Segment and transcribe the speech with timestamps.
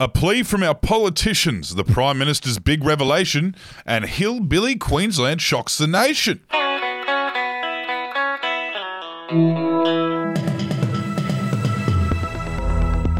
[0.00, 3.54] A plea from our politicians, the Prime Minister's big revelation,
[3.86, 6.40] and Hillbilly Queensland shocks the nation.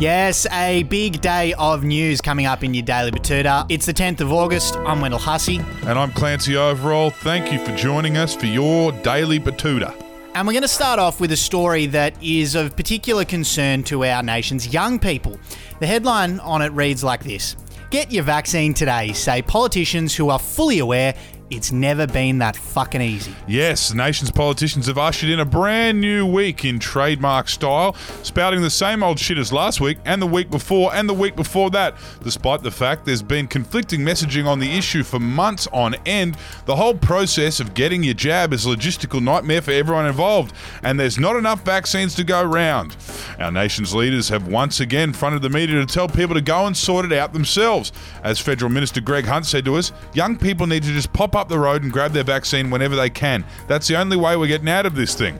[0.00, 3.64] Yes, a big day of news coming up in your Daily Betoota.
[3.68, 4.74] It's the 10th of August.
[4.78, 5.58] I'm Wendell Hussey.
[5.86, 7.12] And I'm Clancy Overell.
[7.12, 10.03] Thank you for joining us for your Daily Betoota.
[10.36, 14.04] And we're going to start off with a story that is of particular concern to
[14.04, 15.38] our nation's young people.
[15.78, 17.54] The headline on it reads like this
[17.90, 21.14] Get your vaccine today, say politicians who are fully aware
[21.56, 23.34] it's never been that fucking easy.
[23.46, 28.60] Yes, the nation's politicians have ushered in a brand new week in trademark style, spouting
[28.62, 31.70] the same old shit as last week and the week before and the week before
[31.70, 31.94] that.
[32.22, 36.36] Despite the fact there's been conflicting messaging on the issue for months on end,
[36.66, 40.98] the whole process of getting your jab is a logistical nightmare for everyone involved, and
[40.98, 42.96] there's not enough vaccines to go round.
[43.38, 46.76] Our nation's leaders have once again fronted the media to tell people to go and
[46.76, 47.92] sort it out themselves.
[48.22, 51.43] As Federal Minister Greg Hunt said to us, young people need to just pop up
[51.48, 53.44] the road and grab their vaccine whenever they can.
[53.66, 55.38] That's the only way we're getting out of this thing.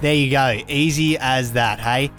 [0.00, 0.60] There you go.
[0.68, 2.10] Easy as that, hey?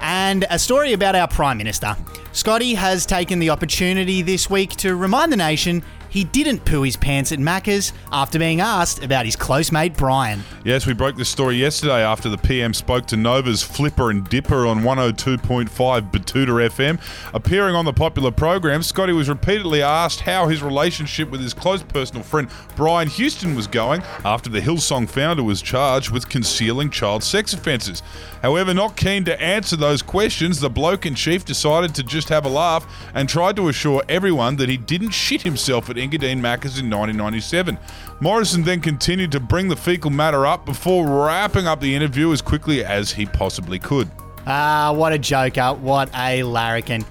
[0.00, 1.96] And a story about our Prime Minister.
[2.32, 6.96] Scotty has taken the opportunity this week to remind the nation he didn't poo his
[6.96, 10.42] pants at Macca's after being asked about his close mate Brian.
[10.64, 14.66] Yes, we broke this story yesterday after the PM spoke to Nova's Flipper and Dipper
[14.66, 15.68] on 102.5
[16.10, 17.00] Betoota FM.
[17.32, 21.82] Appearing on the popular program, Scotty was repeatedly asked how his relationship with his close
[21.82, 27.22] personal friend Brian Houston was going after the Hillsong founder was charged with concealing child
[27.22, 28.02] sex offences.
[28.42, 32.44] However, not keen to answer those questions, the bloke in chief decided to just have
[32.44, 36.78] a laugh and tried to assure everyone that he didn't shit himself at Engadine Macca's
[36.78, 37.78] in 1997.
[38.20, 42.42] Morrison then continued to bring the fecal matter up before wrapping up the interview as
[42.42, 44.10] quickly as he possibly could.
[44.46, 45.74] Ah, what a joker.
[45.74, 47.04] What a larrikin.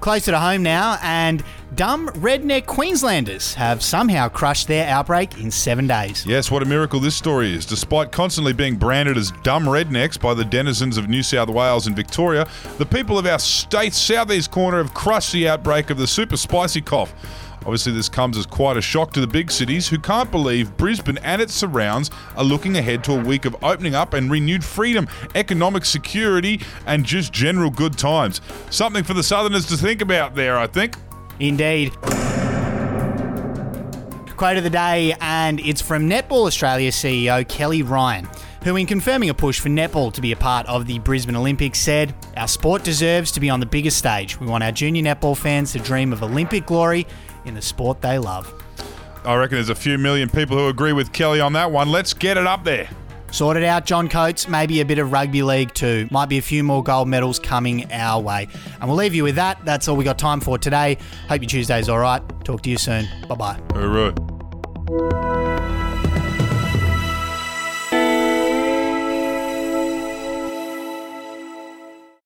[0.00, 1.42] Closer to home now, and
[1.74, 6.24] dumb redneck Queenslanders have somehow crushed their outbreak in seven days.
[6.26, 7.66] Yes, what a miracle this story is.
[7.66, 11.94] Despite constantly being branded as dumb rednecks by the denizens of New South Wales and
[11.94, 12.46] Victoria,
[12.78, 16.80] the people of our state's southeast corner have crushed the outbreak of the super spicy
[16.80, 17.12] cough.
[17.62, 21.18] Obviously, this comes as quite a shock to the big cities who can't believe Brisbane
[21.18, 25.08] and its surrounds are looking ahead to a week of opening up and renewed freedom,
[25.34, 28.40] economic security, and just general good times.
[28.70, 30.96] Something for the Southerners to think about there, I think.
[31.40, 31.92] Indeed.
[34.36, 38.28] Quote of the day, and it's from Netball Australia CEO Kelly Ryan,
[38.62, 41.80] who, in confirming a push for netball to be a part of the Brisbane Olympics,
[41.80, 44.38] said, Our sport deserves to be on the biggest stage.
[44.38, 47.04] We want our junior netball fans to dream of Olympic glory
[47.46, 48.52] in the sport they love.
[49.24, 51.90] I reckon there's a few million people who agree with Kelly on that one.
[51.90, 52.88] Let's get it up there.
[53.30, 54.48] Sort it out, John Coates.
[54.48, 56.08] Maybe a bit of rugby league too.
[56.10, 58.48] Might be a few more gold medals coming our way.
[58.80, 59.64] And we'll leave you with that.
[59.64, 60.98] That's all we got time for today.
[61.28, 62.22] Hope your Tuesday's all right.
[62.44, 63.06] Talk to you soon.
[63.28, 63.60] Bye bye.
[63.74, 65.57] All right.